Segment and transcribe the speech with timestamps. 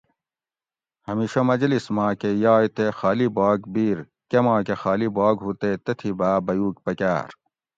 [1.07, 3.97] ھمیشہ مجلس ماکہ یائے تے خالی باگ بِیر
[4.29, 7.29] کماکہ خالی باگ ہُو تے تتھی با بیوگ پکاۤر